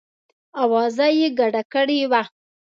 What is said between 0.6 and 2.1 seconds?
آوازه یې ګډه کړې